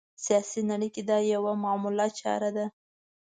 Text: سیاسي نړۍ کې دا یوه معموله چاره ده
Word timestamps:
سیاسي 0.25 0.61
نړۍ 0.71 0.89
کې 0.95 1.01
دا 1.09 1.17
یوه 1.33 1.53
معموله 1.63 2.07
چاره 2.19 2.49
ده 2.55 2.65